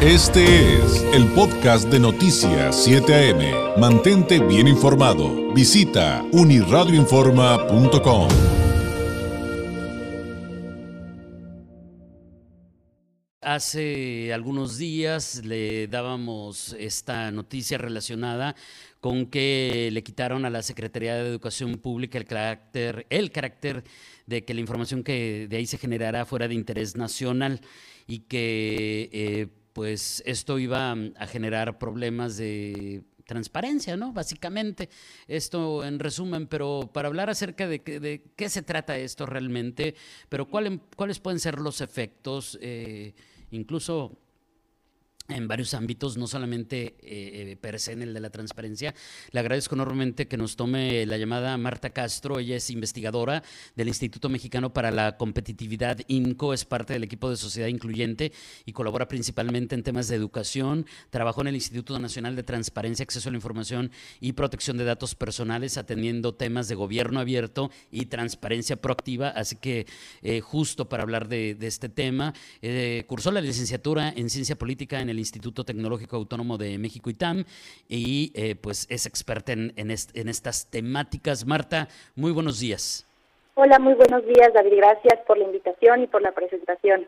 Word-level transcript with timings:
Este 0.00 0.76
es 0.76 1.02
el 1.12 1.26
podcast 1.32 1.88
de 1.88 1.98
Noticias 1.98 2.84
7 2.84 3.32
AM. 3.32 3.80
Mantente 3.80 4.38
bien 4.38 4.68
informado. 4.68 5.52
Visita 5.52 6.24
uniradioinforma.com. 6.30 8.28
Hace 13.40 14.32
algunos 14.32 14.78
días 14.78 15.44
le 15.44 15.88
dábamos 15.88 16.76
esta 16.78 17.32
noticia 17.32 17.76
relacionada 17.76 18.54
con 19.00 19.26
que 19.26 19.90
le 19.92 20.04
quitaron 20.04 20.44
a 20.44 20.50
la 20.50 20.62
Secretaría 20.62 21.16
de 21.16 21.28
Educación 21.28 21.76
Pública 21.78 22.18
el 22.18 22.24
carácter, 22.24 23.04
el 23.10 23.32
carácter 23.32 23.82
de 24.26 24.44
que 24.44 24.54
la 24.54 24.60
información 24.60 25.02
que 25.02 25.48
de 25.48 25.56
ahí 25.56 25.66
se 25.66 25.76
generará 25.76 26.24
fuera 26.24 26.46
de 26.46 26.54
interés 26.54 26.94
nacional 26.94 27.60
y 28.06 28.20
que 28.20 29.10
eh, 29.12 29.48
pues 29.78 30.24
esto 30.26 30.58
iba 30.58 30.92
mm, 30.92 31.14
a 31.16 31.28
generar 31.28 31.78
problemas 31.78 32.36
de 32.36 33.04
transparencia, 33.24 33.96
¿no? 33.96 34.12
Básicamente, 34.12 34.88
esto 35.28 35.84
en 35.84 36.00
resumen, 36.00 36.48
pero 36.48 36.90
para 36.92 37.06
hablar 37.06 37.30
acerca 37.30 37.68
de, 37.68 37.78
de 37.78 38.24
qué 38.34 38.48
se 38.48 38.62
trata 38.62 38.98
esto 38.98 39.24
realmente, 39.24 39.94
pero 40.28 40.48
cuáles 40.48 41.20
pueden 41.20 41.38
ser 41.38 41.60
los 41.60 41.80
efectos, 41.80 42.58
eh, 42.60 43.14
incluso 43.52 44.18
en 45.28 45.46
varios 45.46 45.74
ámbitos, 45.74 46.16
no 46.16 46.26
solamente 46.26 46.96
eh, 47.02 47.56
per 47.60 47.78
se 47.78 47.92
en 47.92 48.02
el 48.02 48.14
de 48.14 48.20
la 48.20 48.30
transparencia. 48.30 48.94
Le 49.30 49.40
agradezco 49.40 49.74
enormemente 49.74 50.26
que 50.26 50.38
nos 50.38 50.56
tome 50.56 51.04
la 51.04 51.18
llamada 51.18 51.56
Marta 51.58 51.90
Castro. 51.90 52.38
Ella 52.38 52.56
es 52.56 52.70
investigadora 52.70 53.42
del 53.76 53.88
Instituto 53.88 54.30
Mexicano 54.30 54.72
para 54.72 54.90
la 54.90 55.18
Competitividad 55.18 55.98
INCO, 56.08 56.54
es 56.54 56.64
parte 56.64 56.94
del 56.94 57.04
equipo 57.04 57.28
de 57.28 57.36
Sociedad 57.36 57.68
Incluyente 57.68 58.32
y 58.64 58.72
colabora 58.72 59.06
principalmente 59.06 59.74
en 59.74 59.82
temas 59.82 60.08
de 60.08 60.16
educación. 60.16 60.86
Trabajó 61.10 61.42
en 61.42 61.48
el 61.48 61.56
Instituto 61.56 61.98
Nacional 61.98 62.34
de 62.34 62.42
Transparencia, 62.42 63.02
Acceso 63.02 63.28
a 63.28 63.32
la 63.32 63.36
Información 63.36 63.90
y 64.20 64.32
Protección 64.32 64.78
de 64.78 64.84
Datos 64.84 65.14
Personales, 65.14 65.76
atendiendo 65.76 66.34
temas 66.34 66.68
de 66.68 66.74
gobierno 66.74 67.20
abierto 67.20 67.70
y 67.90 68.06
transparencia 68.06 68.76
proactiva. 68.76 69.28
Así 69.28 69.56
que 69.56 69.86
eh, 70.22 70.40
justo 70.40 70.88
para 70.88 71.02
hablar 71.02 71.28
de, 71.28 71.56
este 71.60 71.90
tema, 71.90 72.32
eh, 72.62 73.04
cursó 73.06 73.30
la 73.30 73.42
licenciatura 73.42 74.08
en 74.16 74.30
Ciencia 74.30 74.56
Política 74.56 75.00
en 75.02 75.10
el 75.10 75.17
Instituto 75.18 75.64
Tecnológico 75.64 76.16
Autónomo 76.16 76.58
de 76.58 76.78
México 76.78 77.10
ITAM 77.10 77.44
y 77.88 78.32
eh, 78.34 78.54
pues 78.54 78.86
es 78.90 79.06
experta 79.06 79.52
en, 79.52 79.72
en, 79.76 80.28
estas 80.28 80.66
temáticas. 80.66 81.46
Marta, 81.46 81.88
muy 82.16 82.32
buenos 82.32 82.60
días. 82.60 83.06
Hola, 83.54 83.78
muy 83.78 83.94
buenos 83.94 84.24
días 84.24 84.52
David, 84.54 84.76
gracias 84.76 85.20
por 85.26 85.36
la 85.36 85.44
invitación 85.44 86.02
y 86.02 86.06
por 86.06 86.22
la 86.22 86.32
presentación. 86.32 87.06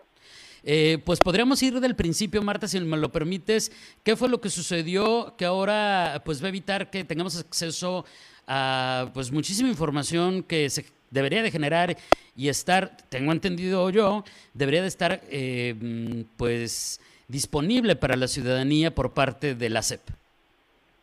Eh, 0.63 0.99
pues 1.05 1.21
podríamos 1.21 1.63
ir 1.63 1.81
del 1.81 1.97
principio, 1.97 2.43
Marta, 2.43 2.69
si 2.69 2.81
me 2.81 2.97
lo 2.97 3.11
permites. 3.11 3.73
¿Qué 4.03 4.17
fue 4.17 4.29
lo 4.29 4.41
que 4.41 4.51
sucedió 4.51 5.35
que 5.39 5.45
ahora 5.45 6.23
pues 6.25 6.43
va 6.43 6.47
a 6.47 6.49
evitar 6.51 6.91
que 6.91 7.05
tengamos 7.05 7.39
acceso 7.39 8.05
a 8.47 9.11
pues 9.15 9.31
muchísima 9.33 9.69
información 9.69 10.43
que 10.43 10.69
se 10.69 10.85
debería 11.11 11.43
de 11.43 11.51
generar 11.51 11.97
y 12.37 12.49
estar, 12.49 12.97
tengo 13.09 13.33
entendido 13.33 13.91
yo, 13.91 14.25
debería 14.55 14.83
de 14.83 14.89
estar 14.89 15.21
eh, 15.29 15.75
mm, 15.79 16.23
pues 16.37 17.01
disponible 17.31 17.97
para 17.97 18.17
la 18.17 18.29
ciudadanía 18.29 18.91
por 18.91 19.13
parte 19.13 19.55
de 19.55 19.71
la 19.71 19.83
CEP. 19.83 20.01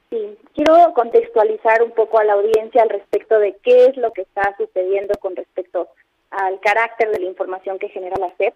Sí, 0.09 0.38
quiero 0.56 0.94
contextualizar 0.94 1.83
un 1.83 1.92
poco 1.92 2.20
a 2.20 2.23
la 2.23 2.33
audiencia 2.33 2.81
al 2.81 2.89
respecto 2.89 3.39
de 3.39 3.56
qué 3.64 3.86
es 3.86 3.97
lo 3.97 4.11
que 4.11 4.22
está 4.22 4.55
sucediendo 4.58 5.14
con 5.20 5.36
respecto 5.36 5.89
al 6.30 6.59
carácter 6.59 7.11
de 7.11 7.20
la 7.20 7.25
información 7.25 7.80
que 7.80 7.89
genera 7.89 8.16
la 8.17 8.31
CEP. 8.38 8.53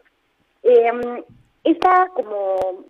Como 2.13 2.85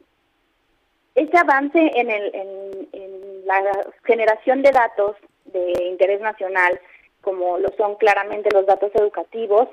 este 1.15 1.37
avance 1.37 1.91
en 1.95 3.45
la 3.45 3.61
generación 4.03 4.61
de 4.61 4.71
datos 4.71 5.15
de 5.45 5.85
interés 5.89 6.21
nacional, 6.21 6.79
como 7.21 7.57
lo 7.57 7.69
son 7.77 7.95
claramente 7.95 8.49
los 8.53 8.65
datos 8.65 8.91
educativos, 8.95 9.67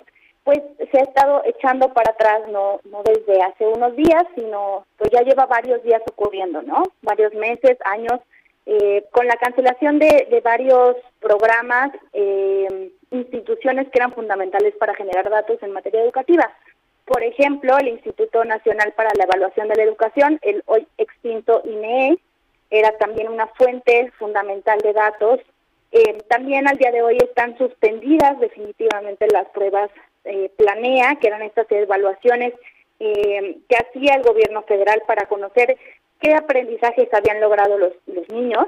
pues 0.48 0.62
se 0.90 0.98
ha 0.98 1.02
estado 1.02 1.42
echando 1.44 1.92
para 1.92 2.12
atrás, 2.12 2.40
no, 2.50 2.80
no 2.90 3.02
desde 3.02 3.42
hace 3.42 3.66
unos 3.66 3.94
días, 3.96 4.24
sino 4.34 4.86
pues 4.96 5.10
ya 5.10 5.20
lleva 5.20 5.44
varios 5.44 5.82
días 5.82 6.00
ocurriendo, 6.10 6.62
¿no? 6.62 6.84
Varios 7.02 7.34
meses, 7.34 7.76
años, 7.84 8.18
eh, 8.64 9.04
con 9.10 9.26
la 9.26 9.36
cancelación 9.36 9.98
de, 9.98 10.40
varios 10.42 10.96
programas, 11.20 11.90
eh, 12.14 12.90
instituciones 13.10 13.90
que 13.90 13.98
eran 13.98 14.14
fundamentales 14.14 14.74
para 14.76 14.94
generar 14.94 15.28
datos 15.28 15.62
en 15.62 15.72
materia 15.72 16.02
educativa. 16.02 16.50
Por 17.04 17.22
ejemplo, 17.22 17.76
el 17.76 17.88
Instituto 17.88 18.42
Nacional 18.46 18.94
para 18.96 19.10
la 19.18 19.24
Evaluación 19.24 19.68
de 19.68 19.76
la 19.76 19.82
Educación, 19.82 20.38
el 20.40 20.62
hoy 20.64 20.86
extinto 20.96 21.60
INEE, 21.66 22.18
era 22.70 22.96
también 22.96 23.28
una 23.28 23.48
fuente 23.48 24.10
fundamental 24.18 24.78
de 24.78 24.94
datos. 24.94 25.40
Eh, 25.92 26.22
también 26.30 26.66
al 26.66 26.78
día 26.78 26.90
de 26.90 27.02
hoy 27.02 27.18
están 27.18 27.58
suspendidas 27.58 28.40
definitivamente 28.40 29.26
las 29.30 29.46
pruebas 29.50 29.90
eh, 30.28 30.50
planea, 30.56 31.16
que 31.16 31.26
eran 31.26 31.42
estas 31.42 31.66
evaluaciones 31.70 32.54
eh, 33.00 33.58
que 33.68 33.76
hacía 33.76 34.14
el 34.14 34.22
gobierno 34.22 34.62
federal 34.62 35.02
para 35.06 35.26
conocer 35.26 35.76
qué 36.20 36.34
aprendizajes 36.34 37.08
habían 37.14 37.40
logrado 37.40 37.78
los, 37.78 37.92
los 38.06 38.28
niños. 38.28 38.66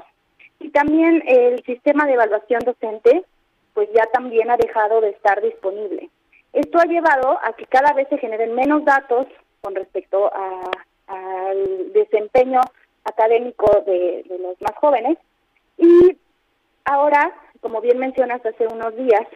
Y 0.59 0.69
también 0.69 1.23
el 1.25 1.63
sistema 1.63 2.05
de 2.05 2.13
evaluación 2.13 2.61
docente, 2.61 3.23
pues 3.73 3.89
ya 3.93 4.05
también 4.07 4.49
ha 4.51 4.57
dejado 4.57 5.01
de 5.01 5.09
estar 5.09 5.41
disponible. 5.41 6.09
Esto 6.53 6.79
ha 6.79 6.85
llevado 6.85 7.39
a 7.43 7.53
que 7.53 7.65
cada 7.65 7.93
vez 7.93 8.07
se 8.09 8.17
generen 8.17 8.53
menos 8.55 8.83
datos 8.83 9.27
con 9.61 9.75
respecto 9.75 10.31
al 11.07 11.93
desempeño 11.93 12.61
académico 13.03 13.83
de, 13.85 14.23
de 14.27 14.39
los 14.39 14.59
más 14.61 14.75
jóvenes. 14.75 15.17
Y 15.77 16.17
ahora, 16.85 17.33
como 17.61 17.81
bien 17.81 17.99
mencionas 17.99 18.45
hace 18.45 18.67
unos 18.67 18.95
días, 18.95 19.27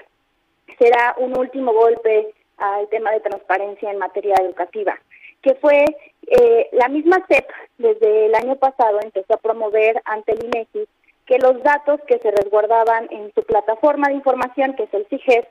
será 0.79 1.15
un 1.17 1.37
último 1.37 1.73
golpe 1.73 2.33
al 2.57 2.87
tema 2.89 3.11
de 3.11 3.19
transparencia 3.19 3.91
en 3.91 3.97
materia 3.97 4.35
educativa, 4.41 4.97
que 5.41 5.55
fue 5.55 5.85
eh, 6.27 6.69
la 6.71 6.87
misma 6.87 7.23
CEP 7.27 7.47
desde 7.77 8.27
el 8.27 8.35
año 8.35 8.55
pasado 8.55 8.99
empezó 9.03 9.33
a 9.33 9.37
promover 9.37 10.01
ante 10.05 10.31
el 10.31 10.45
INEGI 10.45 10.87
que 11.25 11.39
los 11.39 11.61
datos 11.63 11.99
que 12.07 12.19
se 12.19 12.31
resguardaban 12.31 13.07
en 13.11 13.33
su 13.33 13.43
plataforma 13.43 14.07
de 14.07 14.15
información, 14.15 14.75
que 14.75 14.83
es 14.83 14.93
el 14.93 15.07
CIGES, 15.07 15.45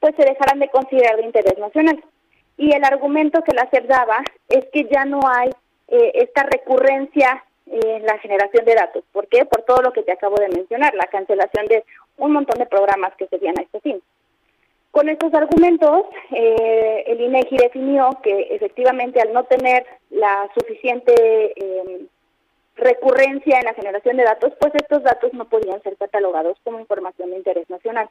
pues 0.00 0.14
se 0.16 0.24
dejaran 0.24 0.58
de 0.58 0.68
considerar 0.68 1.16
de 1.16 1.24
interés 1.24 1.58
nacional. 1.58 2.02
Y 2.56 2.74
el 2.74 2.84
argumento 2.84 3.42
que 3.42 3.54
la 3.54 3.68
CEP 3.70 3.86
daba 3.86 4.22
es 4.48 4.66
que 4.72 4.84
ya 4.84 5.04
no 5.04 5.20
hay 5.26 5.50
eh, 5.88 6.12
esta 6.14 6.42
recurrencia 6.42 7.44
en 7.66 8.04
la 8.04 8.18
generación 8.18 8.64
de 8.64 8.74
datos. 8.74 9.04
¿Por 9.12 9.28
qué? 9.28 9.44
Por 9.44 9.62
todo 9.62 9.82
lo 9.82 9.92
que 9.92 10.02
te 10.02 10.12
acabo 10.12 10.36
de 10.36 10.48
mencionar, 10.48 10.94
la 10.94 11.06
cancelación 11.06 11.66
de 11.66 11.84
un 12.16 12.32
montón 12.32 12.58
de 12.58 12.66
programas 12.66 13.14
que 13.16 13.28
se 13.28 13.36
a 13.36 13.52
este 13.62 13.80
fin. 13.80 14.02
Con 14.90 15.08
estos 15.08 15.32
argumentos, 15.34 16.06
eh, 16.32 17.04
el 17.06 17.20
INEGI 17.20 17.56
definió 17.56 18.10
que 18.22 18.48
efectivamente 18.50 19.20
al 19.20 19.32
no 19.32 19.44
tener 19.44 19.86
la 20.10 20.50
suficiente 20.54 21.12
eh, 21.54 22.06
recurrencia 22.74 23.58
en 23.58 23.64
la 23.66 23.74
generación 23.74 24.16
de 24.16 24.24
datos, 24.24 24.52
pues 24.58 24.74
estos 24.74 25.02
datos 25.04 25.32
no 25.32 25.44
podían 25.44 25.80
ser 25.82 25.96
catalogados 25.96 26.58
como 26.64 26.80
información 26.80 27.30
de 27.30 27.36
interés 27.36 27.70
nacional. 27.70 28.08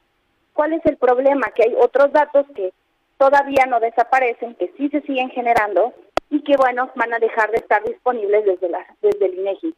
¿Cuál 0.54 0.72
es 0.72 0.84
el 0.86 0.96
problema? 0.96 1.50
Que 1.50 1.64
hay 1.64 1.74
otros 1.78 2.12
datos 2.12 2.46
que 2.54 2.72
todavía 3.18 3.66
no 3.66 3.80
desaparecen, 3.80 4.54
que 4.54 4.72
sí 4.78 4.88
se 4.88 5.02
siguen 5.02 5.28
generando 5.30 5.92
y 6.30 6.42
que, 6.42 6.56
bueno, 6.56 6.90
van 6.94 7.12
a 7.12 7.18
dejar 7.18 7.50
de 7.50 7.58
estar 7.58 7.82
disponibles 7.82 8.44
desde, 8.46 8.70
la, 8.70 8.86
desde 9.02 9.26
el 9.26 9.38
INEGI. 9.38 9.74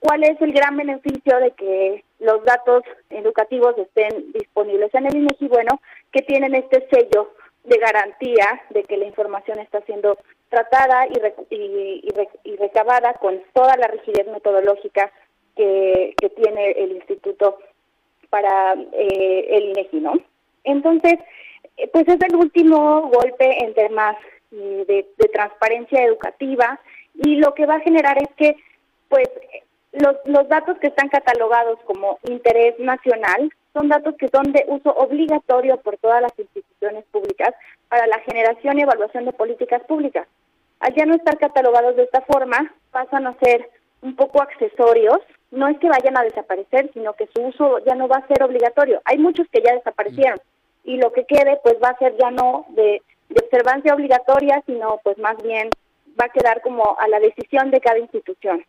¿Cuál 0.00 0.24
es 0.24 0.40
el 0.40 0.52
gran 0.52 0.76
beneficio 0.76 1.38
de 1.40 1.50
que 1.52 2.04
los 2.20 2.44
datos 2.44 2.82
educativos 3.10 3.76
estén 3.78 4.32
disponibles 4.32 4.94
en 4.94 5.06
el 5.06 5.16
INEGI? 5.16 5.48
Bueno, 5.48 5.80
que 6.12 6.22
tienen 6.22 6.54
este 6.54 6.86
sello 6.90 7.32
de 7.64 7.78
garantía 7.78 8.62
de 8.70 8.82
que 8.84 8.96
la 8.96 9.06
información 9.06 9.58
está 9.58 9.80
siendo 9.82 10.18
tratada 10.48 11.06
y, 11.50 12.02
y, 12.44 12.56
recabada 12.56 13.14
con 13.14 13.42
toda 13.52 13.76
la 13.76 13.86
rigidez 13.88 14.26
metodológica 14.28 15.12
que, 15.54 16.14
tiene 16.36 16.70
el 16.70 16.92
Instituto 16.92 17.58
para 18.30 18.74
eh, 18.92 19.46
el 19.50 19.70
INEGI, 19.70 20.00
¿no? 20.00 20.14
Entonces, 20.64 21.14
eh, 21.76 21.88
pues 21.92 22.06
es 22.08 22.18
el 22.20 22.36
último 22.36 23.10
golpe 23.10 23.64
en 23.64 23.74
temas 23.74 24.16
eh, 24.52 24.84
de, 24.86 25.06
de 25.16 25.28
transparencia 25.28 26.04
educativa 26.04 26.80
y 27.14 27.36
lo 27.36 27.54
que 27.54 27.66
va 27.66 27.76
a 27.76 27.80
generar 27.80 28.16
es 28.22 28.28
que, 28.36 28.56
pues, 29.08 29.28
los, 29.92 30.16
los 30.26 30.48
datos 30.48 30.78
que 30.78 30.88
están 30.88 31.08
catalogados 31.08 31.78
como 31.84 32.18
interés 32.28 32.78
nacional 32.78 33.52
son 33.78 33.88
datos 33.88 34.14
que 34.16 34.28
son 34.28 34.52
de 34.52 34.64
uso 34.66 34.90
obligatorio 34.90 35.76
por 35.78 35.96
todas 35.98 36.20
las 36.20 36.36
instituciones 36.36 37.04
públicas 37.12 37.54
para 37.88 38.06
la 38.06 38.18
generación 38.20 38.78
y 38.78 38.82
evaluación 38.82 39.24
de 39.24 39.32
políticas 39.32 39.82
públicas. 39.84 40.26
Al 40.80 40.94
ya 40.94 41.06
no 41.06 41.14
estar 41.14 41.38
catalogados 41.38 41.96
de 41.96 42.02
esta 42.04 42.22
forma, 42.22 42.72
pasan 42.90 43.26
a 43.26 43.38
ser 43.38 43.70
un 44.02 44.16
poco 44.16 44.42
accesorios, 44.42 45.18
no 45.50 45.68
es 45.68 45.78
que 45.78 45.88
vayan 45.88 46.16
a 46.16 46.22
desaparecer, 46.22 46.90
sino 46.92 47.14
que 47.14 47.28
su 47.34 47.42
uso 47.42 47.78
ya 47.84 47.94
no 47.94 48.08
va 48.08 48.16
a 48.16 48.26
ser 48.26 48.42
obligatorio. 48.42 49.00
Hay 49.04 49.18
muchos 49.18 49.46
que 49.50 49.62
ya 49.62 49.74
desaparecieron 49.74 50.40
y 50.84 50.96
lo 50.96 51.12
que 51.12 51.24
quede 51.24 51.58
pues 51.62 51.76
va 51.82 51.90
a 51.90 51.98
ser 51.98 52.16
ya 52.16 52.30
no 52.30 52.66
de, 52.70 53.02
de 53.28 53.44
observancia 53.44 53.94
obligatoria, 53.94 54.62
sino 54.66 55.00
pues 55.04 55.18
más 55.18 55.36
bien 55.42 55.70
va 56.20 56.26
a 56.26 56.30
quedar 56.30 56.60
como 56.62 56.96
a 56.98 57.08
la 57.08 57.20
decisión 57.20 57.70
de 57.70 57.80
cada 57.80 57.98
institución. 57.98 58.64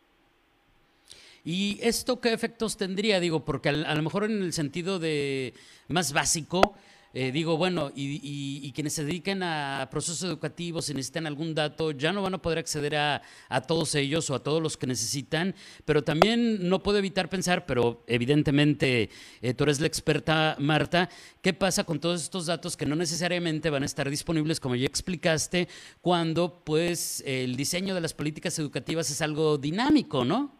¿Y 1.51 1.80
esto 1.81 2.22
qué 2.22 2.31
efectos 2.31 2.78
tendría? 2.78 3.19
Digo, 3.19 3.44
porque 3.44 3.69
a, 3.69 3.96
lo 3.96 4.04
mejor 4.04 4.25
en 4.25 4.44
el 4.44 4.54
sentido 4.54 5.00
de 5.00 5.56
más 5.88 6.13
básico, 6.13 6.75
eh, 7.12 7.31
digo, 7.31 7.57
bueno, 7.57 7.92
y, 7.96 8.72
quienes 8.74 8.94
se 8.94 9.04
dediquen 9.04 9.42
a 9.42 9.88
procesos 9.90 10.22
educativos, 10.22 10.86
si 10.86 10.94
necesitan 10.94 11.25
algún 11.25 11.56
dato, 11.56 11.90
ya 11.90 12.13
no 12.13 12.22
van 12.22 12.36
a 12.36 12.38
poder 12.44 12.60
acceder 12.60 12.96
a, 12.96 13.24
todos 13.68 13.96
ellos 13.96 14.30
o 14.30 14.36
a 14.36 14.44
todos 14.44 14.62
los 14.62 14.78
que 14.78 14.86
necesitan, 14.86 15.56
pero 15.86 16.04
también 16.04 16.69
no 16.69 16.84
puedo 16.84 17.00
evitar 17.00 17.30
pensar, 17.30 17.66
pero 17.66 18.04
evidentemente 18.06 19.10
eh, 19.42 19.56
tú 19.56 19.63
eres 19.63 19.80
la 19.80 19.88
experta, 19.88 20.56
Marta, 20.60 21.10
¿qué 21.42 21.54
pasa 21.56 21.84
con 21.84 22.00
todos 22.00 22.22
estos 22.22 22.46
datos 22.46 22.78
que 22.78 22.86
no 22.86 22.96
necesariamente 22.96 23.72
van 23.72 23.81
a 23.81 23.88
estar 23.88 24.07
disponibles, 24.07 24.60
como 24.60 24.75
ya 24.75 24.86
explicaste, 24.86 25.68
cuando 26.01 26.63
pues 26.63 27.24
el 27.25 27.56
diseño 27.56 27.96
de 27.96 28.01
las 28.01 28.13
políticas 28.13 28.60
educativas 28.60 29.10
es 29.10 29.24
algo 29.24 29.57
dinámico, 29.57 30.24
¿no? 30.24 30.58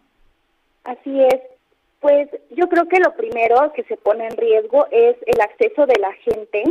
Así 0.84 1.24
es. 1.24 1.42
Pues 2.00 2.30
yo 2.52 2.70
creo 2.70 2.88
que 2.88 3.00
lo 3.00 3.14
primero 3.16 3.74
que 3.74 3.84
se 3.84 3.98
pone 3.98 4.26
en 4.26 4.38
riesgo 4.38 4.88
es 4.90 5.18
el 5.26 5.42
acceso 5.42 5.86
de 5.86 6.00
la 6.00 6.14
gente, 6.14 6.64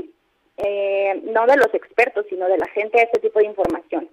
eh, 0.56 1.20
no 1.24 1.46
de 1.46 1.56
los 1.56 1.72
expertos, 1.74 2.24
sino 2.30 2.46
de 2.46 2.56
la 2.56 2.66
gente 2.68 2.98
a 2.98 3.04
este 3.04 3.20
tipo 3.20 3.38
de 3.38 3.46
información. 3.46 4.08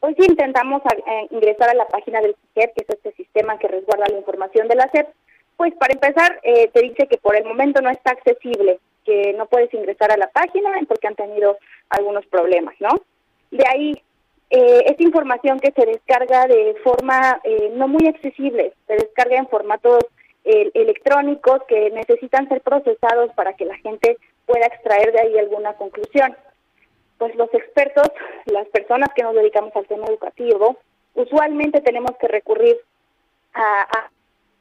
Hoy 0.00 0.14
si 0.18 0.26
intentamos 0.26 0.82
eh, 0.84 1.28
ingresar 1.30 1.70
a 1.70 1.74
la 1.74 1.86
página 1.86 2.20
del 2.20 2.36
CIGEP, 2.54 2.74
que 2.74 2.84
es 2.86 2.90
este 2.90 3.12
sistema 3.12 3.58
que 3.58 3.68
resguarda 3.68 4.08
la 4.10 4.18
información 4.18 4.68
de 4.68 4.74
la 4.74 4.90
SEP, 4.90 5.08
pues 5.56 5.72
para 5.74 5.94
empezar 5.94 6.40
eh, 6.42 6.68
te 6.68 6.82
dice 6.82 7.06
que 7.06 7.18
por 7.18 7.36
el 7.36 7.44
momento 7.44 7.80
no 7.80 7.88
está 7.88 8.10
accesible, 8.10 8.80
que 9.04 9.32
no 9.34 9.46
puedes 9.46 9.72
ingresar 9.72 10.12
a 10.12 10.16
la 10.16 10.28
página 10.28 10.70
porque 10.88 11.06
han 11.06 11.14
tenido 11.14 11.56
algunos 11.88 12.26
problemas, 12.26 12.74
¿no? 12.80 12.90
De 13.50 13.64
ahí 13.68 14.02
eh, 14.54 14.84
es 14.84 15.00
información 15.00 15.58
que 15.60 15.72
se 15.72 15.86
descarga 15.86 16.46
de 16.46 16.76
forma 16.84 17.40
eh, 17.42 17.72
no 17.74 17.88
muy 17.88 18.06
accesible, 18.06 18.74
se 18.86 18.92
descarga 18.92 19.36
en 19.36 19.48
formatos 19.48 20.04
eh, 20.44 20.70
electrónicos 20.74 21.62
que 21.66 21.90
necesitan 21.90 22.46
ser 22.50 22.60
procesados 22.60 23.32
para 23.32 23.54
que 23.54 23.64
la 23.64 23.76
gente 23.78 24.18
pueda 24.44 24.66
extraer 24.66 25.10
de 25.10 25.20
ahí 25.20 25.38
alguna 25.38 25.72
conclusión. 25.72 26.36
Pues 27.16 27.34
los 27.36 27.48
expertos, 27.54 28.10
las 28.44 28.68
personas 28.68 29.08
que 29.16 29.22
nos 29.22 29.34
dedicamos 29.34 29.74
al 29.74 29.86
tema 29.86 30.06
educativo, 30.06 30.76
usualmente 31.14 31.80
tenemos 31.80 32.10
que 32.20 32.28
recurrir 32.28 32.76
a, 33.54 33.82
a 33.82 34.10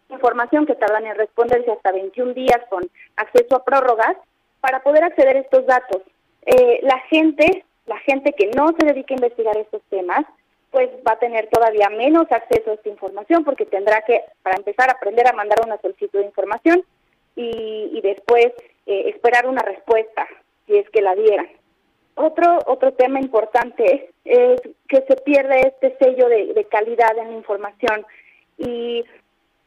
información 0.07 0.65
que 0.65 0.75
tardan 0.75 1.05
en 1.05 1.17
responderse 1.17 1.69
hasta 1.69 1.91
21 1.91 2.33
días 2.33 2.61
con 2.69 2.89
acceso 3.17 3.57
a 3.57 3.65
prórrogas 3.65 4.15
para 4.61 4.81
poder 4.83 5.03
acceder 5.03 5.35
a 5.35 5.41
estos 5.41 5.65
datos. 5.65 6.01
Eh, 6.45 6.79
la 6.83 6.99
gente 7.09 7.65
la 7.91 7.99
gente 7.99 8.31
que 8.31 8.49
no 8.55 8.69
se 8.79 8.85
dedique 8.85 9.13
a 9.13 9.19
investigar 9.19 9.57
estos 9.57 9.81
temas, 9.89 10.25
pues 10.71 10.89
va 11.05 11.13
a 11.13 11.19
tener 11.19 11.47
todavía 11.47 11.89
menos 11.89 12.31
acceso 12.31 12.71
a 12.71 12.75
esta 12.75 12.87
información 12.87 13.43
porque 13.43 13.65
tendrá 13.65 14.01
que, 14.03 14.21
para 14.41 14.55
empezar, 14.55 14.89
aprender 14.89 15.27
a 15.27 15.33
mandar 15.33 15.59
una 15.65 15.77
solicitud 15.81 16.19
de 16.19 16.25
información 16.25 16.83
y, 17.35 17.99
después 18.01 18.47
eh, 18.85 19.09
esperar 19.13 19.45
una 19.45 19.61
respuesta, 19.61 20.25
si 20.65 20.77
es 20.77 20.89
que 20.89 21.01
la 21.01 21.15
dieran. 21.15 21.47
Otro, 22.15 22.59
otro 22.65 22.93
tema 22.93 23.19
importante 23.19 24.09
es 24.23 24.61
que 24.87 25.03
se 25.07 25.15
pierde 25.17 25.67
este 25.67 25.97
sello 25.99 26.29
de, 26.29 26.65
calidad 26.71 27.17
en 27.17 27.27
la 27.31 27.37
información 27.37 28.05
y 28.57 29.03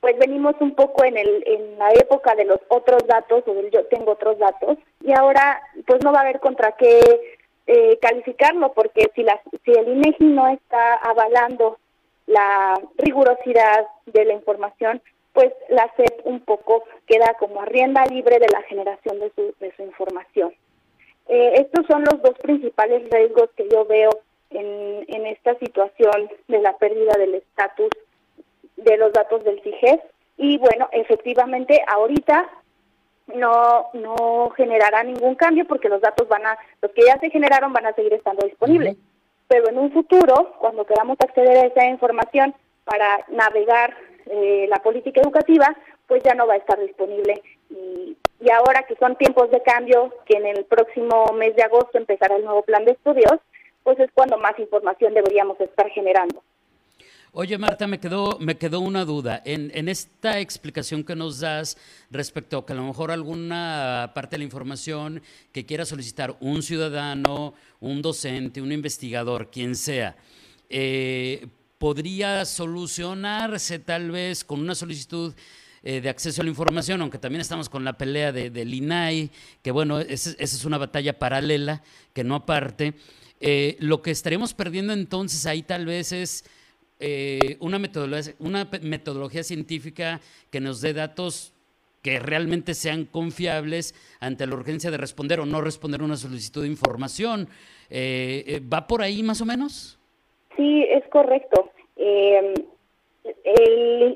pues 0.01 0.19
venimos 0.19 0.55
un 0.61 0.75
poco 0.75 1.05
en, 1.05 1.17
el, 1.17 1.45
en 1.47 1.79
la 1.79 1.91
época 1.93 2.35
de 2.35 2.45
los 2.45 2.61
otros 2.69 3.07
datos 3.07 3.45
o 3.47 3.55
del 3.55 3.71
yo 3.71 3.87
tengo 3.87 4.13
otros 4.13 4.39
datos 4.39 4.79
y 5.01 5.13
ahora 5.13 5.61
pues 5.87 6.05
no 6.05 6.13
va 6.13 6.19
a 6.19 6.23
haber 6.23 6.41
contra 6.41 6.73
qué 6.73 7.01
eh, 7.67 7.99
calificarlo, 8.01 8.73
porque 8.73 9.11
si, 9.15 9.23
la, 9.23 9.41
si 9.65 9.73
el 9.73 9.89
INEGI 9.89 10.25
no 10.27 10.49
está 10.49 10.95
avalando 10.97 11.79
la 12.27 12.75
rigurosidad 12.99 13.87
de 14.07 14.25
la 14.25 14.35
información, 14.35 15.01
pues 15.33 15.53
la 15.69 15.91
SEP 15.97 16.21
un 16.25 16.41
poco 16.41 16.85
queda 17.07 17.35
como 17.39 17.61
a 17.61 17.65
rienda 17.65 18.05
libre 18.07 18.39
de 18.39 18.49
la 18.49 18.63
generación 18.63 19.19
de 19.19 19.33
su, 19.35 19.55
de 19.61 19.75
su 19.77 19.83
información. 19.83 20.55
Eh, 21.29 21.53
estos 21.57 21.87
son 21.87 22.05
los 22.05 22.21
dos 22.23 22.39
principales 22.39 23.09
riesgos 23.11 23.51
que 23.57 23.69
yo 23.69 23.85
veo 23.87 24.11
en, 24.51 25.05
en 25.09 25.27
esta 25.27 25.59
situación 25.59 26.31
de 26.49 26.61
la 26.61 26.77
pérdida 26.77 27.15
del 27.19 27.35
estatus 27.35 27.91
de 28.77 28.97
los 28.97 29.13
datos 29.13 29.43
del 29.45 29.61
CIGES. 29.63 30.01
Y 30.37 30.59
bueno, 30.59 30.89
efectivamente, 30.93 31.83
ahorita 31.87 32.49
no 33.27 33.91
no 33.95 34.51
generará 34.57 35.03
ningún 35.03 35.35
cambio 35.35 35.65
porque 35.67 35.89
los 35.89 36.01
datos 36.01 36.29
van 36.29 36.47
a 36.47 36.59
los 36.83 36.93
que 36.93 37.03
ya 37.07 37.19
se 37.19 37.31
generaron 37.31 37.73
van 37.73 37.87
a 37.87 37.95
seguir 37.95 38.13
estando 38.13 38.47
disponibles. 38.47 38.97
Pero 39.49 39.69
en 39.69 39.79
un 39.79 39.93
futuro, 39.93 40.55
cuando 40.59 40.87
queramos 40.87 41.19
acceder 41.21 41.57
a 41.57 41.67
esa 41.67 41.87
información 41.87 42.55
para 42.85 43.25
navegar 43.29 43.95
eh, 44.27 44.67
la 44.69 44.83
política 44.83 45.21
educativa, 45.21 45.75
pues 46.07 46.23
ya 46.23 46.35
no 46.35 46.47
va 46.47 46.55
a 46.55 46.59
estar 46.59 46.79
disponible. 46.81 47.43
Y, 47.71 48.17
y 48.41 48.51
ahora 48.51 48.85
que 48.85 48.97
son 48.97 49.17
tiempos 49.17 49.51
de 49.51 49.63
cambio, 49.63 50.15
que 50.25 50.37
en 50.37 50.47
el 50.47 50.65
próximo 50.65 51.27
mes 51.35 51.55
de 51.57 51.63
agosto 51.63 51.99
empezará 51.99 52.37
el 52.37 52.45
nuevo 52.45 52.63
plan 52.63 52.85
de 52.85 52.93
estudios, 52.93 53.39
pues 53.83 53.99
es 54.01 54.11
cuando 54.13 54.39
más 54.39 54.59
información 54.59 55.15
deberíamos 55.15 55.61
estar 55.61 55.89
generando. 55.91 56.43
Oye, 57.37 57.59
Marta, 57.59 57.89
me 57.89 57.99
quedó, 57.99 58.39
me 58.39 58.57
quedó 58.59 58.79
una 58.79 59.05
duda. 59.05 59.43
En, 59.45 59.73
en, 59.75 59.89
esta 59.89 60.39
explicación 60.39 61.03
que 61.03 61.17
nos 61.17 61.41
das 61.41 61.77
respecto 62.09 62.59
a 62.59 62.65
que 62.65 62.75
a 62.75 62.77
lo 62.77 62.85
mejor 62.85 63.11
alguna 63.11 64.13
parte 64.15 64.35
de 64.35 64.39
la 64.39 64.45
información 64.45 65.21
que 65.51 65.67
quiera 65.67 65.85
solicitar 65.85 66.37
un 66.39 66.63
ciudadano, 66.63 67.55
un 67.81 68.03
docente, 68.03 68.63
un 68.63 68.71
investigador, 68.71 69.51
quien 69.51 69.75
sea, 69.75 70.17
eh, 70.71 71.49
podría 71.79 72.45
solucionarse 72.45 73.81
tal 73.81 74.13
vez 74.13 74.45
con 74.45 74.61
una 74.61 74.77
solicitud 74.77 75.35
eh, 75.83 76.01
de 76.01 76.09
acceso 76.09 76.41
a 76.41 76.45
la 76.45 76.51
información, 76.51 77.03
aunque 77.03 77.19
también 77.19 77.41
estamos 77.41 77.69
con 77.69 77.83
la 77.83 77.99
pelea 77.99 78.31
de, 78.31 78.51
del 78.51 78.73
INAI, 78.73 79.33
que 79.61 79.73
bueno, 79.73 79.99
esa 79.99 80.37
es 80.39 80.65
una 80.65 80.79
batalla 80.79 81.19
paralela, 81.19 81.83
que 82.13 82.23
no 82.23 82.37
aparte. 82.37 82.95
Eh, 83.41 83.77
lo 83.81 84.03
que 84.03 84.13
estaremos 84.13 84.55
perdiendo 84.55 84.93
entonces 84.93 85.47
ahí 85.47 85.65
tal 85.65 85.85
vez 85.85 86.13
es 86.13 86.45
eh, 87.07 87.59
una, 87.61 87.79
metodología, 87.79 88.33
una 88.39 88.67
metodología 88.81 89.43
científica 89.43 90.21
que 90.51 90.59
nos 90.59 90.81
dé 90.81 90.95
datos 90.95 91.53
que 92.03 92.19
realmente 92.19 92.73
sean 92.73 93.05
confiables 93.05 93.95
ante 94.21 94.47
la 94.47 94.55
urgencia 94.55 94.91
de 94.91 94.97
responder 94.97 95.39
o 95.39 95.45
no 95.45 95.61
responder 95.61 96.03
una 96.03 96.17
solicitud 96.17 96.63
de 96.63 96.69
información. 96.69 97.49
Eh, 97.91 98.45
eh, 98.47 98.61
¿Va 98.73 98.87
por 98.87 99.03
ahí 99.03 99.23
más 99.23 99.43
o 99.43 99.45
menos? 99.45 99.99
Sí, 100.57 100.87
es 100.89 101.07
correcto. 101.09 101.71
el, 101.97 102.67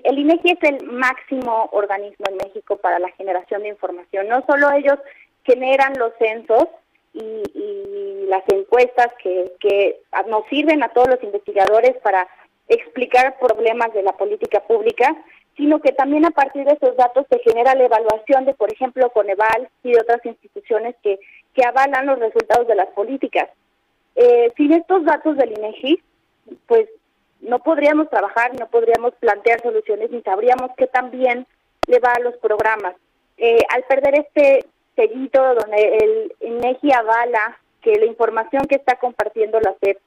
el, 0.05 0.19
INEGI 0.19 0.53
es 0.53 0.63
el 0.63 0.87
máximo 0.87 1.69
organismo 1.73 2.25
en 2.31 2.39
México 2.39 2.79
para 2.79 2.99
la 2.99 3.11
generación 3.11 3.65
de 3.65 3.69
información. 3.69 4.29
No 4.29 4.43
solo 4.47 4.73
ellos 4.73 4.99
generan 5.45 5.93
los 5.99 6.13
censos 6.19 6.69
y, 7.13 7.43
y 7.55 8.27
las 8.29 8.45
encuestas 8.49 9.09
que, 9.23 9.53
que 9.61 10.01
nos 10.27 10.47
sirven 10.47 10.83
a 10.83 10.89
todos 10.89 11.09
los 11.09 11.23
investigadores 11.23 11.95
para 12.03 12.27
explicar 12.69 13.39
problemas 13.39 13.93
de 13.95 14.03
la 14.03 14.13
política 14.13 14.61
pública, 14.61 15.17
sino 15.57 15.81
que 15.81 15.93
también 15.93 16.25
a 16.25 16.31
partir 16.31 16.65
de 16.65 16.75
esos 16.75 16.97
datos 16.97 17.27
se 17.31 17.39
genera 17.41 17.75
la 17.75 17.85
evaluación 17.85 18.45
de, 18.45 18.55
por 18.55 18.73
ejemplo, 18.73 19.11
Coneval 19.11 19.69
y 19.83 19.93
de 19.93 20.01
otras 20.01 20.25
instituciones 20.25 20.95
que, 21.03 21.19
que 21.55 21.65
avalan 21.65 22.07
los 22.07 22.19
resultados 22.19 22.69
de 22.69 22.77
las 22.77 22.89
políticas. 22.89 23.49
Eh, 24.15 24.53
sin 24.57 24.73
estos 24.73 25.05
datos 25.05 25.37
del 25.37 25.53
INEGI, 25.53 26.01
pues 26.67 26.89
no 27.41 27.59
podríamos 27.61 28.09
trabajar, 28.09 28.53
no 28.59 28.69
podríamos 28.69 29.15
plantear 29.17 29.61
soluciones, 29.63 30.11
ni 30.11 30.23
sabríamos 30.23 30.71
qué 30.77 30.87
tan 30.87 31.11
bien 31.11 31.47
le 31.87 31.99
va 31.99 32.13
a 32.13 32.21
los 32.21 32.37
programas. 32.37 32.95
Eh, 33.37 33.65
al 33.71 33.85
perder 33.85 34.19
este 34.19 34.65
sellito 34.95 35.55
donde 35.55 35.97
el 35.99 36.33
INEGI 36.41 36.93
avala 36.93 37.59
que 37.81 37.93
la 37.95 38.07
información 38.07 38.65
que 38.67 38.77
está 38.77 38.97
compartiendo 38.97 39.61
la 39.61 39.75
SEP 39.81 39.99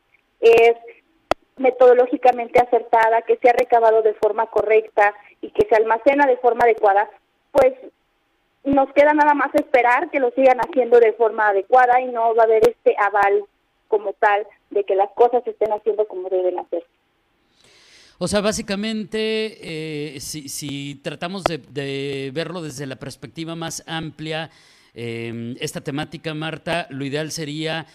es 0.42 0.76
metodológicamente 1.58 2.60
acertada, 2.60 3.22
que 3.24 3.38
se 3.38 3.50
ha 3.50 3.54
recabado 3.54 4.02
de 4.02 4.14
forma 4.16 4.48
correcta 4.48 5.14
y 5.42 5.52
que 5.52 5.68
se 5.68 5.76
almacena 5.76 6.26
de 6.26 6.38
forma 6.38 6.64
adecuada, 6.64 7.10
pues 7.52 7.74
nos 8.64 8.92
queda 8.94 9.14
nada 9.14 9.34
más 9.34 9.54
esperar 9.56 10.10
que 10.12 10.20
lo 10.20 10.32
sigan 10.32 10.60
haciendo 10.60 11.00
de 11.00 11.14
forma 11.14 11.50
adecuada 11.50 12.00
y 12.02 12.06
no 12.08 12.36
va 12.36 12.44
a 12.44 12.46
haber 12.46 12.68
este 12.70 12.96
aval 13.00 13.44
como 13.88 14.14
tal 14.14 14.46
de 14.70 14.84
que 14.84 14.96
las 14.96 15.12
cosas 15.12 15.44
se 15.44 15.52
estén 15.52 15.72
haciendo 15.72 16.08
como 16.08 16.30
deben 16.30 16.60
hacerse. 16.60 16.88
O 18.20 18.28
sea, 18.28 18.40
básicamente, 18.42 19.58
eh, 20.16 20.20
si, 20.20 20.48
si, 20.48 20.96
tratamos 21.04 21.44
de, 21.44 22.30
verlo 22.32 22.62
desde 22.62 22.86
la 22.86 22.98
perspectiva 22.98 23.56
más 23.56 23.84
amplia, 23.88 24.52
eh, 24.94 25.56
esta 25.60 25.82
temática, 25.82 26.36
Marta, 26.36 26.86
lo 26.92 27.04
ideal 27.04 27.32
sería 27.32 27.88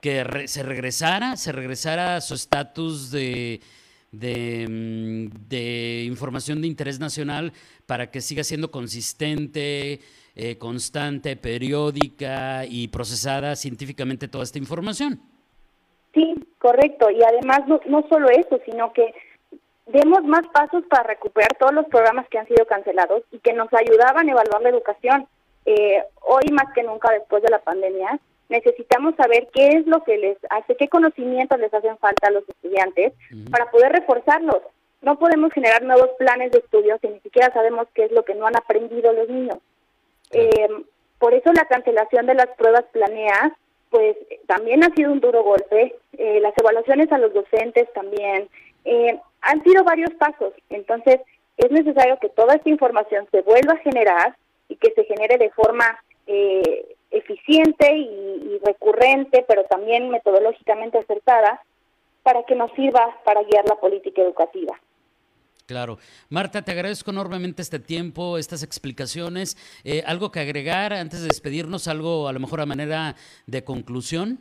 que 0.00 0.48
se 0.48 0.62
regresara, 0.62 1.36
se 1.36 1.52
regresara 1.52 2.16
a 2.16 2.20
su 2.20 2.34
estatus 2.34 3.10
de, 3.10 3.60
mm, 4.12 5.48
de, 5.48 6.04
información 6.06 6.60
de 6.60 6.68
interés 6.68 6.98
nacional 6.98 7.52
para 7.86 8.10
que 8.10 8.20
siga 8.20 8.44
siendo 8.44 8.70
consistente, 8.70 10.00
eh, 10.36 10.58
constante, 10.58 11.36
periódica 11.36 12.64
y 12.66 12.88
procesada 12.88 13.56
científicamente 13.56 14.28
toda 14.28 14.44
esta 14.44 14.58
información. 14.58 15.20
Sí, 16.14 16.34
correcto. 16.58 17.10
Y 17.10 17.22
además 17.22 17.60
no, 17.68 17.80
no 17.86 18.06
solo 18.08 18.28
eso, 18.30 18.58
sino 18.64 18.92
que 18.92 19.14
demos 19.86 20.22
más 20.24 20.46
pasos 20.52 20.84
para 20.88 21.04
recuperar 21.04 21.56
todos 21.58 21.72
los 21.72 21.86
programas 21.86 22.28
que 22.28 22.38
han 22.38 22.46
sido 22.46 22.66
cancelados 22.66 23.22
y 23.32 23.38
que 23.38 23.52
nos 23.52 23.68
ayudaban 23.72 24.28
a 24.28 24.32
evaluar 24.32 24.62
la 24.62 24.70
educación. 24.70 25.26
Eh, 25.66 26.02
hoy 26.22 26.44
más 26.52 26.72
que 26.74 26.82
nunca 26.82 27.12
después 27.12 27.42
de 27.42 27.50
la 27.50 27.58
pandemia, 27.58 28.18
necesitamos 28.50 29.14
saber 29.14 29.48
qué 29.54 29.68
es 29.68 29.86
lo 29.86 30.04
que 30.04 30.18
les 30.18 30.36
hace, 30.50 30.76
qué 30.76 30.88
conocimientos 30.88 31.58
les 31.58 31.72
hacen 31.72 31.96
falta 31.98 32.28
a 32.28 32.32
los 32.32 32.46
estudiantes 32.48 33.14
para 33.50 33.70
poder 33.70 33.92
reforzarlos. 33.92 34.58
No 35.00 35.18
podemos 35.18 35.52
generar 35.52 35.82
nuevos 35.82 36.10
planes 36.18 36.52
de 36.52 36.58
estudio 36.58 36.98
si 37.00 37.08
ni 37.08 37.20
siquiera 37.20 37.52
sabemos 37.54 37.86
qué 37.94 38.04
es 38.04 38.12
lo 38.12 38.24
que 38.24 38.34
no 38.34 38.46
han 38.46 38.56
aprendido 38.56 39.12
los 39.12 39.28
niños. 39.28 39.56
Eh, 40.32 40.68
por 41.18 41.32
eso 41.32 41.52
la 41.52 41.64
cancelación 41.64 42.26
de 42.26 42.34
las 42.34 42.48
pruebas 42.58 42.84
planeas, 42.92 43.52
pues 43.88 44.16
también 44.46 44.84
ha 44.84 44.94
sido 44.94 45.12
un 45.12 45.20
duro 45.20 45.42
golpe. 45.42 45.94
Eh, 46.18 46.40
las 46.40 46.52
evaluaciones 46.58 47.10
a 47.12 47.18
los 47.18 47.32
docentes 47.32 47.90
también. 47.94 48.48
Eh, 48.84 49.18
han 49.42 49.62
sido 49.62 49.84
varios 49.84 50.10
pasos. 50.14 50.52
Entonces, 50.68 51.20
es 51.56 51.70
necesario 51.70 52.18
que 52.18 52.28
toda 52.30 52.54
esta 52.54 52.68
información 52.68 53.26
se 53.30 53.42
vuelva 53.42 53.74
a 53.74 53.78
generar 53.78 54.36
y 54.68 54.76
que 54.76 54.92
se 54.92 55.04
genere 55.04 55.38
de 55.38 55.50
forma 55.50 55.98
eh, 56.26 56.96
eficiente 57.10 57.96
y, 57.96 58.58
recurrente, 58.64 59.44
pero 59.48 59.64
también 59.64 60.10
metodológicamente 60.10 60.98
acertada, 60.98 61.62
para 62.22 62.42
que 62.44 62.54
nos 62.54 62.70
sirva 62.72 63.16
para 63.24 63.42
guiar 63.42 63.64
la 63.66 63.76
política 63.76 64.20
educativa. 64.22 64.78
Claro. 65.66 65.98
Marta, 66.28 66.62
te 66.62 66.72
agradezco 66.72 67.10
enormemente 67.10 67.62
este 67.62 67.78
tiempo, 67.78 68.36
estas 68.36 68.62
explicaciones. 68.62 69.56
Eh, 69.84 70.02
¿Algo 70.04 70.30
que 70.30 70.40
agregar 70.40 70.92
antes 70.92 71.22
de 71.22 71.28
despedirnos? 71.28 71.88
¿Algo 71.88 72.28
a 72.28 72.32
lo 72.32 72.40
mejor 72.40 72.60
a 72.60 72.66
manera 72.66 73.14
de 73.46 73.64
conclusión? 73.64 74.38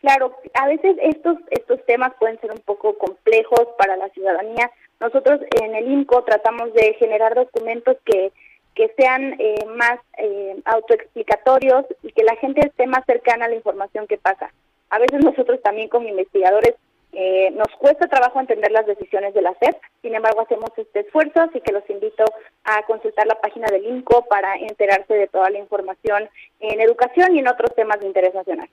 Claro, 0.00 0.36
a 0.54 0.66
veces 0.66 0.96
estos, 1.02 1.36
estos 1.50 1.84
temas 1.86 2.12
pueden 2.18 2.40
ser 2.40 2.50
un 2.52 2.60
poco 2.60 2.96
complejos 2.98 3.68
para 3.78 3.96
la 3.96 4.08
ciudadanía. 4.08 4.70
Nosotros 4.98 5.40
en 5.62 5.74
el 5.74 5.90
INCO 5.92 6.24
tratamos 6.24 6.72
de 6.74 6.94
generar 6.94 7.34
documentos 7.34 7.96
que 8.04 8.32
que 8.74 8.92
sean 8.96 9.34
eh, 9.38 9.66
más 9.76 9.98
eh, 10.18 10.56
autoexplicatorios 10.64 11.84
y 12.02 12.12
que 12.12 12.24
la 12.24 12.36
gente 12.36 12.66
esté 12.66 12.86
más 12.86 13.04
cercana 13.06 13.46
a 13.46 13.48
la 13.48 13.56
información 13.56 14.06
que 14.06 14.18
pasa. 14.18 14.52
A 14.90 14.98
veces 14.98 15.22
nosotros 15.24 15.60
también 15.62 15.88
como 15.88 16.08
investigadores 16.08 16.74
eh, 17.12 17.50
nos 17.52 17.68
cuesta 17.78 18.06
trabajo 18.06 18.38
entender 18.38 18.70
las 18.70 18.86
decisiones 18.86 19.34
de 19.34 19.42
la 19.42 19.52
SEP, 19.60 19.76
sin 20.00 20.14
embargo 20.14 20.42
hacemos 20.42 20.70
este 20.76 21.00
esfuerzo, 21.00 21.40
así 21.40 21.60
que 21.60 21.72
los 21.72 21.88
invito 21.90 22.24
a 22.62 22.82
consultar 22.86 23.26
la 23.26 23.40
página 23.40 23.66
del 23.66 23.84
INCO 23.84 24.26
para 24.26 24.54
enterarse 24.56 25.14
de 25.14 25.26
toda 25.26 25.50
la 25.50 25.58
información 25.58 26.28
en 26.60 26.80
educación 26.80 27.34
y 27.34 27.40
en 27.40 27.48
otros 27.48 27.74
temas 27.74 27.98
de 27.98 28.06
interés 28.06 28.32
nacional. 28.32 28.68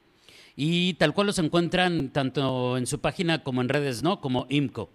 Y 0.55 0.93
tal 0.95 1.13
cual 1.13 1.27
los 1.27 1.39
encuentran 1.39 2.13
tanto 2.13 2.77
en 2.77 2.85
su 2.85 3.01
página 3.01 3.43
como 3.43 3.61
en 3.61 3.69
redes, 3.69 4.03
¿no? 4.03 4.21
Como 4.21 4.45
INCO 4.49 4.89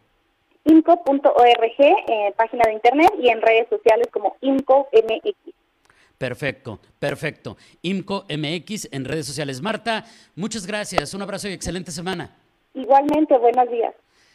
imco.org, 0.64 1.80
eh, 1.80 2.34
página 2.36 2.64
de 2.66 2.72
internet 2.74 3.10
y 3.20 3.28
en 3.28 3.40
redes 3.40 3.68
sociales 3.68 4.08
como 4.12 4.36
IMCO-MX. 4.40 5.34
Perfecto, 6.18 6.78
perfecto. 6.98 7.56
IMCO 7.82 8.26
MX 8.28 8.88
en 8.92 9.04
redes 9.04 9.26
sociales. 9.26 9.60
Marta, 9.60 10.04
muchas 10.36 10.66
gracias. 10.66 11.14
Un 11.14 11.22
abrazo 11.22 11.48
y 11.48 11.52
excelente 11.52 11.90
semana. 11.90 12.36
Igualmente, 12.74 13.36
buenos 13.38 13.68
días. 13.70 13.92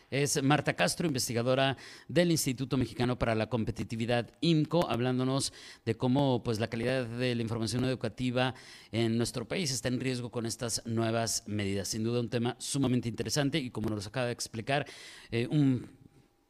Es 0.09 0.41
Marta 0.41 0.73
Castro, 0.73 1.07
investigadora 1.07 1.75
del 2.07 2.31
Instituto 2.31 2.77
Mexicano 2.77 3.19
para 3.19 3.35
la 3.35 3.47
Competitividad 3.47 4.29
IMCO, 4.39 4.89
hablándonos 4.89 5.51
de 5.85 5.95
cómo 5.95 6.43
pues, 6.43 6.61
la 6.61 6.69
calidad 6.69 7.05
de 7.05 7.35
la 7.35 7.41
información 7.41 7.83
educativa 7.83 8.53
en 8.93 9.17
nuestro 9.17 9.45
país 9.45 9.69
está 9.69 9.89
en 9.89 9.99
riesgo 9.99 10.29
con 10.29 10.45
estas 10.45 10.85
nuevas 10.85 11.43
medidas. 11.45 11.89
Sin 11.89 12.05
duda 12.05 12.21
un 12.21 12.29
tema 12.29 12.55
sumamente 12.57 13.09
interesante 13.09 13.57
y 13.57 13.69
como 13.69 13.89
nos 13.89 14.07
acaba 14.07 14.27
de 14.27 14.31
explicar, 14.31 14.85
eh, 15.29 15.47
un 15.51 15.89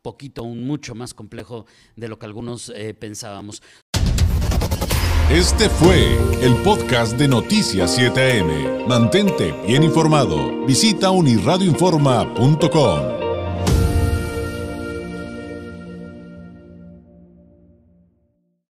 poquito, 0.07 0.43
un 0.43 0.65
mucho 0.65 0.95
más 0.95 1.13
complejo 1.13 1.65
de 1.97 2.07
lo 2.07 2.17
que 2.17 2.25
algunos 2.25 2.71
eh, 2.73 2.93
pensábamos. 2.93 3.61
Este 5.29 5.67
fue 5.67 6.15
el 6.41 6.55
podcast 6.63 7.17
de 7.17 7.27
Noticias 7.27 7.99
7am. 7.99 8.87
Mantente 8.87 9.53
bien 9.67 9.83
informado. 9.83 10.65
Visita 10.65 11.11
unirradioinforma.com. 11.11 13.16